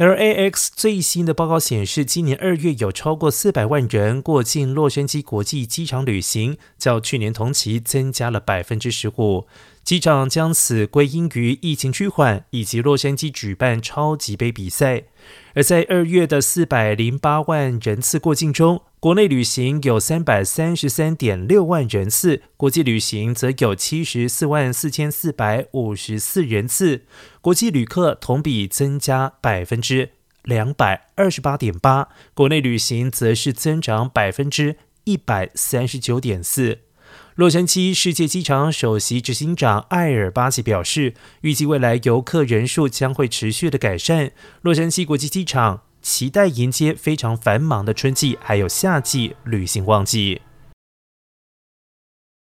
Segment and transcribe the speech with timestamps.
[0.00, 9.46] LAX 最新的报告显示，今年二月有超过四百万人过境洛杉矶国际机场旅行，较去年同期增加了百分之十五。
[9.90, 15.02] 机长将此归因于疫情趋缓以及洛杉矶举办超级杯比赛。
[15.52, 27.02] 而在二月的四百零八万人次过境中，国内旅行有三百三十三点六万人次，国际旅行则有七十四万四千四百五十四人次，
[27.40, 30.10] 国际旅客同比增加百分之
[30.44, 36.78] 两百二十八点八，国内旅行则是增长百分之一百三十九点四。
[37.36, 44.32] 洛杉矶世界机场首席执行长艾尔巴奇表示，预计未来游客人数将会持续的改善。
[44.62, 50.42] 洛杉矶国际机场期待迎接非常繁忙的春季还有夏季旅行旺季。